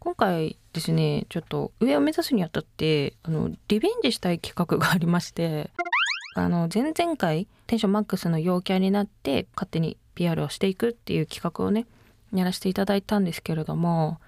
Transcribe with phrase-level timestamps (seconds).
[0.00, 5.70] 今回ですねちょっと上を目指すにあたってあのリベンジしたい企画がありまして
[6.34, 11.86] あの前々回テンションマックスの陽キャになって勝手に PR をしていくっていう企画をね
[12.32, 14.20] やらせていただいたんですけれども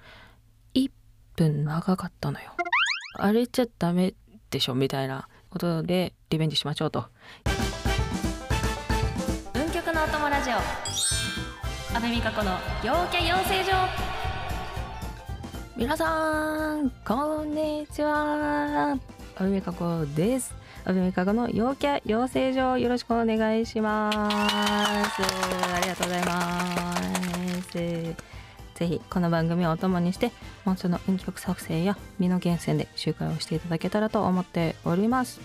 [0.74, 0.90] 1
[1.37, 2.52] 分長かったのよ。
[3.14, 4.14] あれちゃダメ
[4.50, 7.07] でしょみたいなことでリベンジしましょうと。
[9.54, 10.54] 文曲のお供ラジオ
[11.96, 12.52] 阿部美香子の
[12.84, 14.21] 陽キャ養成所
[15.75, 18.98] 皆さんこんにちは。
[19.37, 20.55] 阿部美香子です。
[20.84, 24.19] 阿部美香子の陽キャ養成所よろしくお願いします。
[24.19, 26.97] ありがとうございま
[27.62, 27.73] す。
[27.73, 30.30] ぜひこの番組をお供にして
[30.66, 35.41] もうその運曲作成や身の源泉で集会をしていただけたらと思っております。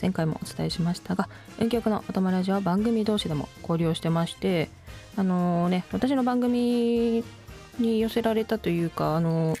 [0.00, 4.68] 前回もお伝えしましたが運曲のお友達は番組同士でも交流をしてまして
[5.16, 7.24] あのー、ね私の番組
[7.78, 9.56] に寄せられたというかあの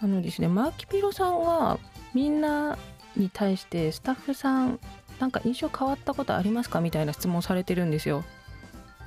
[0.00, 1.78] あのですねマーキピロさんは
[2.14, 2.78] みんな
[3.16, 4.78] に対してスタッフさん
[5.18, 8.24] なんか印象変わったことありますかみたいな質問されてるんですよ。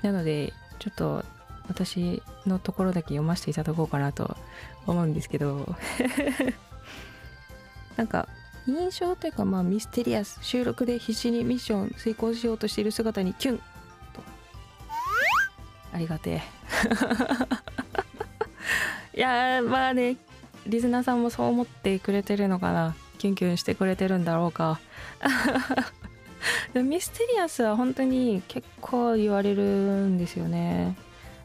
[0.01, 1.23] なのでちょっと
[1.67, 4.35] 私のところだけ読ませていただこうかなと
[4.87, 5.75] 思うんですけど。
[7.95, 8.27] なんか
[8.65, 13.63] 印象というかまあミステリアス収録で必死にミッション遂行しようとしている姿にキュンと。
[15.91, 16.41] ありがてえ。
[19.19, 20.15] いやまあね
[20.65, 22.95] リスナーさんもそう思ってくれてるのかな。
[23.17, 24.79] キュンキュンしてくれてるんだろうか。
[26.73, 30.95] ミステリアスは本当に結構言われるんですよね。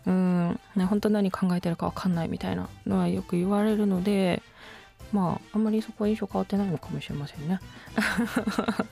[0.07, 0.61] うん。
[0.77, 4.41] ね本当何考えてるか分かんないみたいなのはよく言われるので
[5.13, 7.59] まああんまりそこは印象変わってないのかもしれませんね。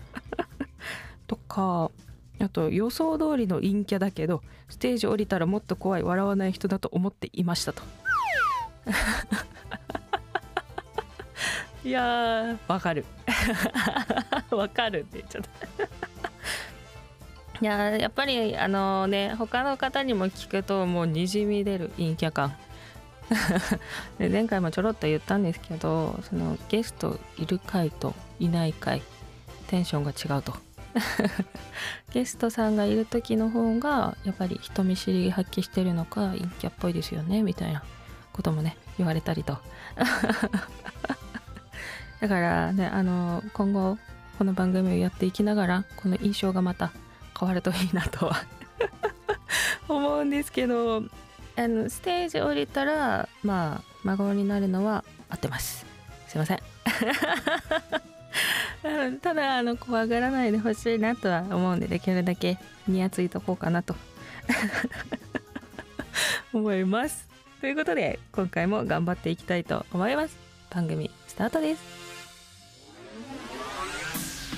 [1.28, 1.92] とか
[2.40, 8.01] あと予想通りの陰キャだけどステージ降りたらもっと怖い笑わない人だと思っていましたと。
[11.84, 13.04] いやわかる。
[14.50, 15.84] わかるって言っちゃった。
[17.60, 22.56] いややっぱりあのね他の方にも聞くともうにじみ出る陰キャ感。
[24.18, 29.02] で前回もちょろっと言ったんですけどそのゲストいる回といない回
[29.68, 30.54] テンションが違うと。
[32.12, 37.82] ゲストさんがいる時の方がやっぱり人見知り発揮してるのか陰キャっぽいですよねみたいな
[38.32, 39.58] こともね言われたりと。
[42.20, 43.98] だからねあの今後
[44.38, 46.92] この番組をやっていきながらこの印象がまた
[47.38, 48.44] 変わるといいなとは
[49.88, 51.02] 思うんですけど
[51.56, 55.84] あのステージ降りたらまあ孫になるのは合ってます。
[56.28, 56.58] すいません。
[59.20, 63.94] ただあの怖がらないでほしいなとは思うんでできるだけにやついとこうかなと
[66.52, 67.31] 思います。
[67.62, 70.36] ということで今回も頑張っていきたいと思います。
[70.68, 71.82] 番組スタートです。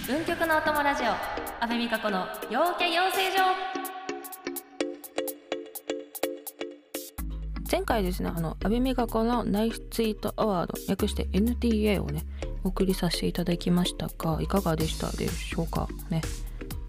[0.09, 1.09] 文曲のお供ラジオ。
[1.62, 3.42] 阿部美香子の陽キャ養成所。
[7.70, 12.22] 前回ですねあの阿部美香子のナイスツイートアワード略して NTA をね
[12.62, 15.88] お送りさせていただきましたがいかがでしたでしょうか？
[16.09, 16.22] ね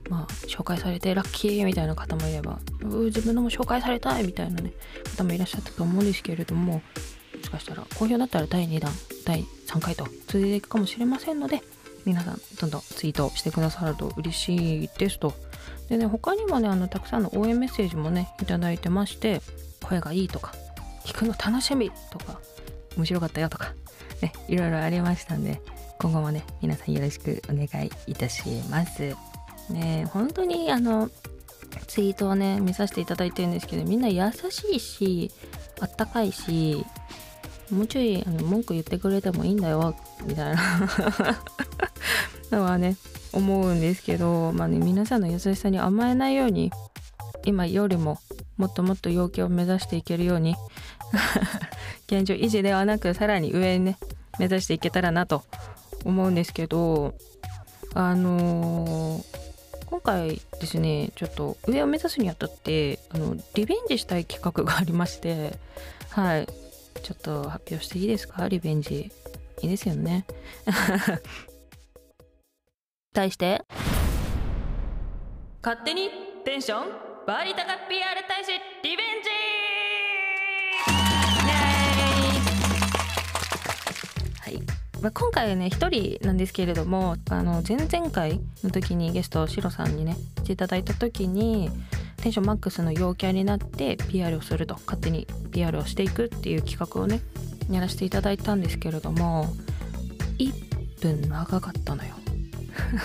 [0.09, 4.73] まあ紹介されてラッキーみたいな方もいれば自分のも紹介されたいみたいなね
[5.17, 6.81] 方もいらっしゃったと思うんですけれどもも
[7.43, 8.91] しかしたら好評だったら第2弾
[9.25, 11.61] 第3回と続いていくかもしれませんので
[12.05, 15.33] 皆さんどんどんツイートしてくださると嬉しいですと。
[15.89, 19.41] でね、他にもね、あの、たくさんの応援メッセージもね、いいてまして、
[19.83, 20.53] 声がいいとか、
[21.03, 22.39] 聞くの楽しみとか、
[22.95, 23.73] 面白かったよとか、
[24.21, 25.61] ね、いろいろありましたんで、
[25.99, 29.34] 今後もね、皆さんよろしくお願いいたします。
[29.69, 31.09] ね、本当にあの、
[31.87, 35.31] ツイートをね、見させていただいてるんですけど、みんな優しいし、
[35.79, 36.85] あったかいし、
[37.71, 39.95] もうちょいあの文句言ってくれてもいいんだよ、
[40.25, 40.61] みたいな。
[42.51, 42.97] のはね
[43.33, 46.71] 思うんですけど、まあね、皆さんの優しさに甘えないように
[47.43, 48.19] 今よりも
[48.57, 50.55] もっともっと陽気を目指していけるように
[52.07, 53.97] 現状維持ではなくさらに上にね
[54.39, 55.43] 目指していけたらなと
[56.05, 57.13] 思うんですけど
[57.93, 59.23] あのー、
[59.87, 65.57] 今回ですねちょっと上を目指すにあたってあのリベンジしたい企画がありまして
[66.09, 66.47] はい。
[67.03, 68.47] ちょっと発表していいですか？
[68.47, 69.11] リベンジ。
[69.61, 70.25] いいですよね。
[73.13, 73.61] 対して
[75.63, 76.09] 勝手に
[76.43, 76.87] テンション
[77.27, 78.51] バリ高 PR 大使
[78.83, 79.29] リベンジ
[85.05, 91.69] まあ、今回はね一人なんですけれどもあの前々回の時にゲストシロさんにねしていただいた時に
[92.23, 94.73] テンションマックスの陽キャになって PR をすると。
[94.83, 97.21] 勝手に PR をしていくっていう企画をね
[97.69, 99.45] やらせていただいたんですけれども
[100.39, 102.15] 1分長かったのよ。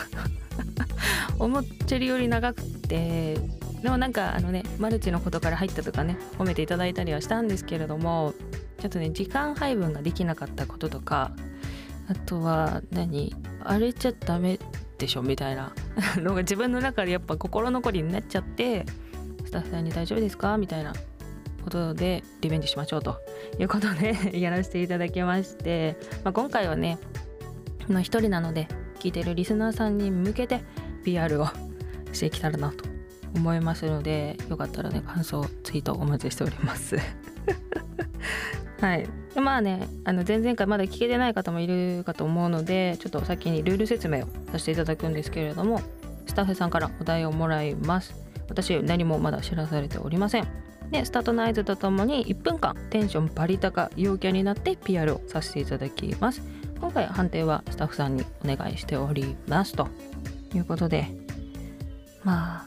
[1.38, 3.37] 思ってるより長くて
[3.82, 8.32] でもなんかあのねマルチのことから入ったとかね褒めていただいたりはしたんですけれども
[8.79, 11.32] ちょっとね時間配分ができなかったこととか
[12.11, 13.35] あとは何？
[13.62, 14.59] 荒れちゃダメ
[14.99, 15.73] でしょみたいな。
[16.19, 18.85] のが自分の中でやっぱ心残りになっちゃって
[19.45, 20.59] スタッフさんに大丈夫ですか？
[20.59, 20.93] みたいな。
[21.62, 23.21] ことでリベンジしましょうと。
[23.59, 26.99] いうことで やらせていただきまして、まあ、今回はね
[27.87, 28.67] の一人なので
[28.99, 30.62] 聞いてるリスナーさんに向けて
[31.05, 31.49] PR を
[32.15, 32.87] していけたらなと
[33.37, 36.97] 思いますのでよかったらね感想ツイートお待ちしております。
[38.81, 39.06] はい。
[39.37, 45.81] まあねあの前々回まだ聞けてない方もいるかと思うのでちょっと先にルール説明をさせていただくんですけれども
[46.27, 48.15] スタッフさんからお題をもらいます。
[48.49, 50.49] 私何もまだ知らされておりません。
[50.91, 56.43] でスタートの合図とともに1分間テンションバリ高陽キャになって PR をさせていただきます。
[56.81, 59.75] 今回判定はスタッフさんにお願いしております。
[59.75, 59.87] と
[60.55, 61.06] いうことで
[62.25, 62.67] まあ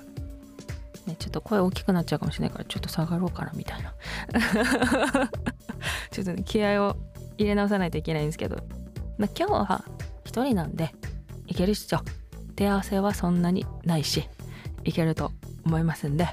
[1.10, 3.94] ねちょっと声大きくなっちゃうかもしれないからちょっと下がろうかなみたいな。
[6.14, 6.96] ちょっとね気合を
[7.38, 8.58] 入れ直さないといけないんですけど、
[9.18, 9.84] まあ、今日は
[10.26, 10.94] 1人なんで
[11.48, 12.00] いけるっしょ。
[12.56, 14.30] 手合わせはそんなにないし
[14.84, 15.32] いけると
[15.66, 16.28] 思いますんで。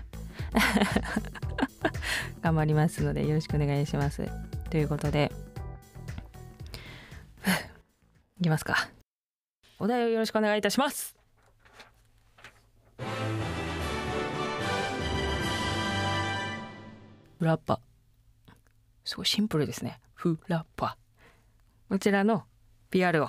[2.42, 4.28] 頑張りますのでよろしくお願いします。
[4.68, 5.32] ということで。
[8.38, 8.90] いきますか。
[9.78, 11.16] お題をよろしくお願いいたします。
[17.40, 17.80] ラッパ
[19.04, 20.00] すごいシンプルですね。
[20.14, 20.96] フラッパ
[21.88, 22.44] こちらの
[22.90, 23.28] PR を。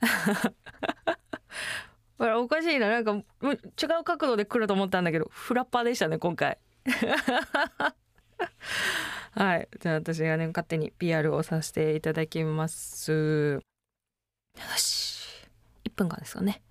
[2.18, 2.88] おかしいな。
[2.88, 3.24] なんか違
[4.00, 6.58] う角度で来ると思ったんだけどフラッパーでしたね今回。
[9.32, 9.68] はい。
[9.80, 13.12] じゃあ私がね勝手に PR をさせていただきます。
[13.12, 13.60] よ
[14.76, 15.48] し。
[15.84, 16.62] 1分間ですかね。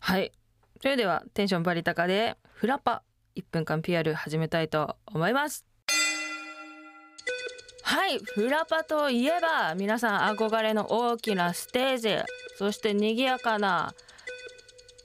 [0.00, 0.32] はい。
[0.80, 3.02] それではテンションバリ高でフラッパ
[3.34, 5.75] 1分間 PR 始めたいと思います。
[7.86, 12.08] はいフラパといえば皆さん憧れの大きなステージ
[12.58, 13.94] そして賑やかな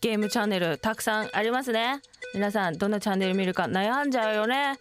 [0.02, 2.02] ゲームチャンネルたくさんありますね。
[2.34, 4.80] 皆さんどのチャンネル見るか悩んじゃうよね。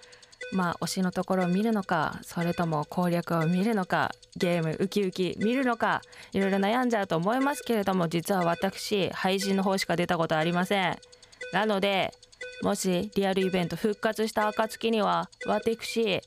[0.52, 6.00] まあ推しのところを見るのかそれとも攻略を見るのかゲームウキウキ見るのか
[6.32, 10.96] いろいろ悩んじゃうと思いますけれども実は私配信の方しか出たことありません。
[11.52, 12.14] なので
[12.62, 16.22] もしリアルイベント復活した暁には私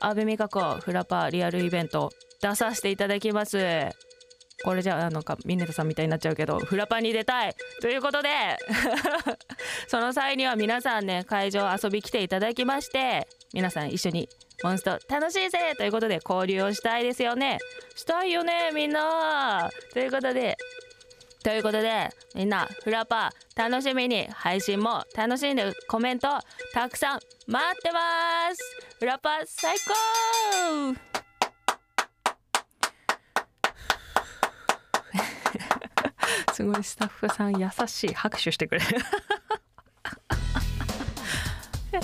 [0.00, 2.10] 阿部美香子フラパーリアルイベント
[2.40, 3.58] 出させていただきます。
[4.64, 7.54] これじゃあなんかミネタさんみたいになっちゃうけどフラパに出たい。
[7.80, 8.28] ということで
[9.86, 14.28] その際には皆さんね会場遊び来ていただきまして皆さん一緒に
[14.64, 15.74] モンスト楽しいぜ。
[15.76, 17.58] ということで交流をしたいですよね。
[17.94, 19.70] したいよねみんな。
[19.92, 20.56] ということで
[21.44, 26.40] ということでみんなフラパー楽しみに配信も楽しんでコメント
[26.74, 28.87] たくさん待ってます。
[28.98, 29.94] フラパー最高。
[36.52, 38.14] すごいスタッフさん優しい。
[38.14, 38.86] 拍手してくれる。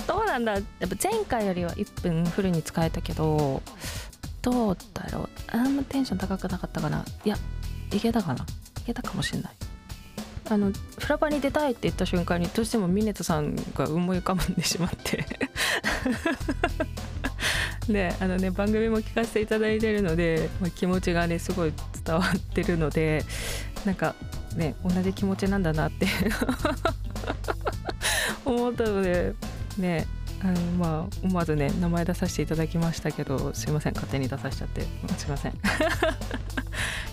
[0.07, 0.53] どうなんだ？
[0.53, 0.69] やっぱ
[1.11, 3.61] 前回よりは1分フルに使えたけど
[4.41, 5.29] どうだろう？
[5.47, 7.03] あんまテンション高くなかったかな？
[7.25, 7.35] いや
[7.91, 8.45] いけたかな？
[8.79, 9.51] いけたかもしれない。
[10.49, 15.25] あのフラパに出たいって言った瞬間にどうしてもミネタさんが思い浮かんでしまって。
[17.87, 23.23] で あのね番組も聞かせていただいてるので、まあ、気持ちがねすごい伝わってるので
[23.85, 24.15] なんか
[24.55, 26.07] ね同じ気持ちなんだなって
[28.45, 29.33] 思ったので
[29.77, 30.07] ね
[30.41, 34.81] あのまあ思わずね名前出させていただきましたけどすいません勝手に出させちゃって
[35.17, 35.53] すいません。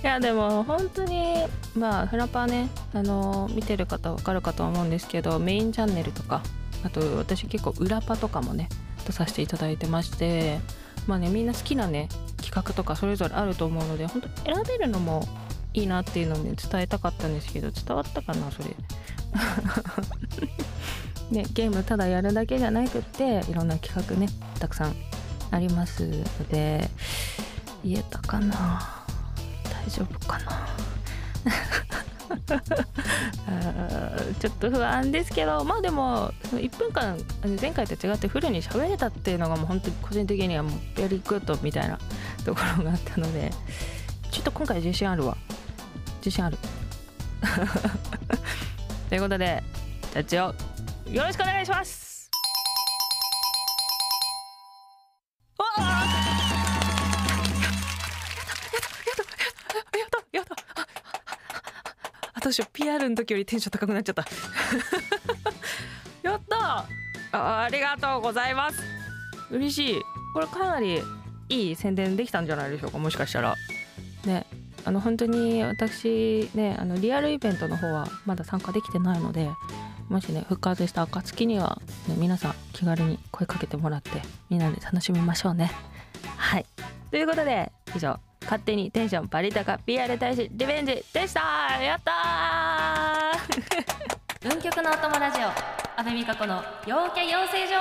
[0.02, 1.44] いやでも本当に
[1.76, 6.42] まあフラパーねあの見てる方わかるかと思うんですけどメインチャンネルとか
[6.84, 8.68] あと私結構裏パとかもね
[9.06, 10.58] 出させていただいてまして
[11.06, 12.08] まあねみんな好きなね
[12.38, 15.26] 企画とかそれぞれあると思うので本当選べるのも
[15.74, 18.68] いいなっていうのをね伝えたかったんですけど伝わったかなそれ。
[21.30, 24.94] ねゲームただやるだけじゃなくっていろんな企画ねたくさん
[25.50, 26.90] ありますので
[27.82, 29.02] 言えたかな。
[29.64, 30.68] 大丈夫かな
[34.40, 37.16] ちょっと不安ですけどまあでも1分間
[37.60, 41.98] 前回と違ってフルに喋れたっていうのがもう本当に個人的にはもう very good みたいな
[42.44, 43.50] ところがあったので
[44.30, 45.36] ちょっと今回自信あるわ。
[46.18, 46.58] 自信ある。
[49.08, 49.62] ということで
[50.12, 50.54] ジャッジを
[51.12, 52.30] よろしくお願いします。
[55.58, 56.21] わ
[62.52, 64.26] 私 PR の時よりテンション高くなっちゃった。
[66.22, 66.86] やった
[67.32, 68.82] あありがとうございます。
[69.50, 70.02] 嬉しい。
[70.34, 71.00] これかなり
[71.48, 73.56] いい宣伝できたんじゃないでしょうかもしかしたら。
[74.26, 74.46] ね。
[74.84, 79.48] あの本当に私ねあのリアルイベントの方はまだ参加できてないので
[80.08, 84.10] もしね復活した暁には、ね、皆さん気軽に声かけてもらって
[84.50, 85.70] みんなで楽しみましょうね。
[86.36, 86.66] はい。
[87.10, 88.18] ということで以上。
[88.44, 91.40] 勝手にテンションバリ高 PR 大使リベンジでした。
[91.82, 94.48] やったー！
[94.48, 95.46] 文曲のお供ラジオ
[95.98, 97.74] 阿部美香子の陽キャ養成所。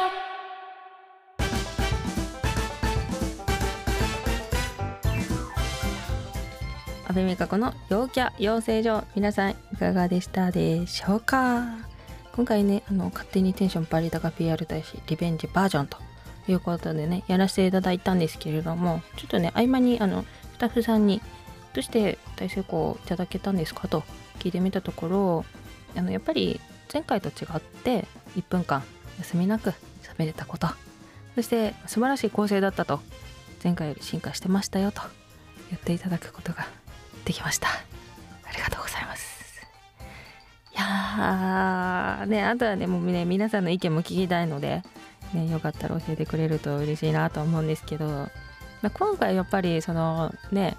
[7.08, 9.04] 阿部美香子の陽キャ養成所。
[9.16, 11.64] 皆さんいかがでしたでしょうか？
[12.34, 15.98] 今回ねあの勝手にテンションバリ高 PR 大使リベンジバージョンと
[16.48, 21.22] いうことでねやらせていただいたんですけれどもちょっとね合間にあのスタッフさんに
[21.74, 24.04] どうして大成功いただけたんですかと
[24.38, 25.46] 聞いてみたところ
[25.96, 26.62] あのやっぱり
[26.94, 28.06] 前回と違って
[28.38, 28.84] 1分間
[29.18, 30.68] 休みなく喋れたこと。
[31.36, 33.00] そして素晴らしい構成だったと。
[33.64, 35.02] 前回より進化してましたよと
[35.70, 36.68] 言っていただくことが
[37.26, 37.68] できました。
[37.68, 39.62] ありがとうございます。
[40.74, 44.84] いやーねあとはねもうね皆さんの意見も聞きたいので
[45.34, 48.30] ねよかったら教えてくれると嬉しいなと思うんですけど、
[48.90, 50.78] 今回やっぱりそのね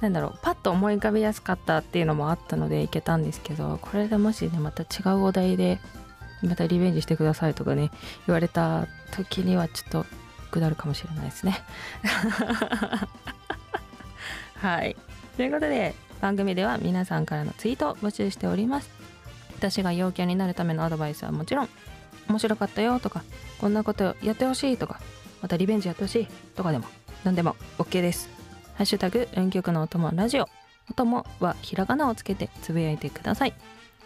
[0.00, 5.80] なんだろうパッと思い浮かべやすかったっていうのもあったのでいけたんですけどこれでもしねまた違うお題で
[6.42, 7.90] またリベンジしてくださいとかね
[8.26, 10.06] 言われた時にはちょっと
[10.50, 11.60] 下るかもしれないですね。
[14.56, 14.96] はい。
[15.36, 18.88] ということで番組では皆さんからのツイートを募集しております。
[19.56, 21.68] 私が陽キャになるためのアドバイスはもちろん
[22.28, 23.24] 面白かったよとか
[23.60, 25.00] こんなことやってほしいとか
[25.42, 26.84] またリベンジやってほしいとかでも
[27.24, 28.28] 何でも OK です。
[28.74, 30.48] ハッシュタグ運極のお供ラジオ。
[30.90, 33.54] お供はひらがなをつけてつぶやいてください。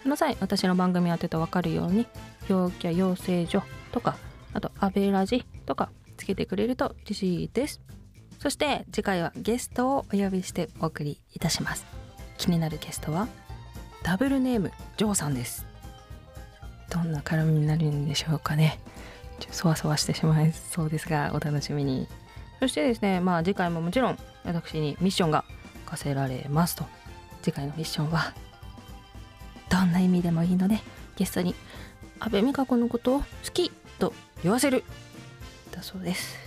[0.02, 2.06] その際私の番組当てと分かるように
[2.48, 4.16] 陽キャ養成所とか
[4.52, 7.80] あとアベラジとかつけてくれると嬉しいです。
[8.38, 11.84] そして次回はゲストをお呼びしてお送りいたします。
[12.38, 13.28] 気になるゲストは
[14.02, 15.66] ダブルネームジョーさんです。
[16.90, 18.80] どんな絡みになるんでしょうかね。
[19.50, 22.08] そわそわしてしまいそうですがお楽しみに。
[22.62, 25.44] そしてですねまあ次回ももちろん私にミッションが
[25.84, 26.84] 課せられますと。
[27.42, 28.32] 次回のミッションは
[29.68, 30.78] どんな意味でもいいので
[31.16, 31.56] ゲストに
[32.20, 34.14] 阿部美香子のことを好きと
[34.44, 34.84] 言わせる。
[35.72, 36.38] だそうです。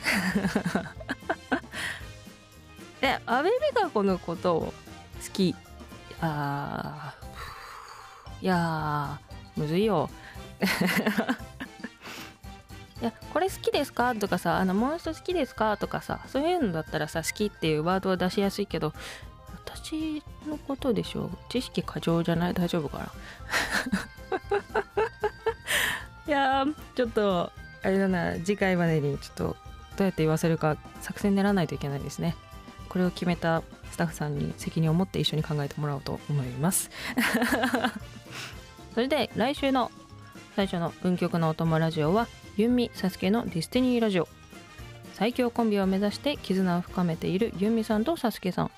[3.02, 4.72] え阿部美香子のことを好
[5.30, 5.54] き？
[6.22, 7.14] あ
[8.40, 9.20] いや
[9.58, 10.08] むずいよ。
[13.00, 14.14] いやこれ好きですか？
[14.14, 15.76] とかさあのもう一つ好きですか？
[15.76, 18.92] とかさそういうのだったらさ好きっていうワードは出しやすいけど
[19.64, 21.24] 私のことでしょ？
[21.24, 22.54] う知識過剰じゃない？
[22.54, 23.10] 大丈夫かな？
[26.28, 26.64] いや
[26.94, 27.50] ちょっと
[27.82, 29.56] あれだな次回までにちょっとど
[30.00, 32.36] うやって言わせるか作戦練らないといけないですね。
[32.88, 36.90] これを決めたスタッフさんに責任を持って一緒に考えてもらおうと思います。
[38.94, 39.90] それで来週の
[40.56, 42.26] 最初の文曲のお供ラジオは
[42.56, 44.28] ユンミ・サスケのディスティニーラジオ。
[45.14, 48.70] 最強コンビを目指して絆を深めているユンミさんとサスケさん。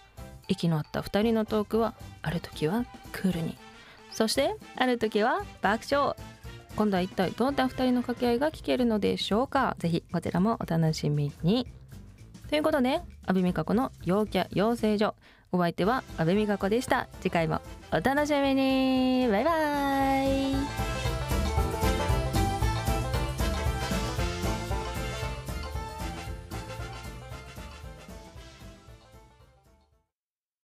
[0.49, 3.57] 息の合った2人のトークはある時はクールに。
[4.13, 6.15] そしてある時は爆笑。
[6.77, 9.77] 今度は一体どんな2人の掛け合いが聞けるのでしょうか？
[9.79, 11.67] ぜひこちらもお楽しみに。
[12.49, 15.15] ということで阿部美香子の陽キャ養成所。
[15.53, 17.09] お相手は阿部美香子でした。
[17.21, 17.61] 次回も
[17.93, 19.29] お楽しみに。
[19.29, 20.62] バイバイ。